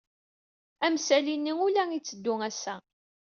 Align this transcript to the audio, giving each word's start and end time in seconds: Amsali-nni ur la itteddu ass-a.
Amsali-nni 0.85 1.53
ur 1.63 1.69
la 1.71 1.83
itteddu 1.97 2.33
ass-a. 2.49 2.75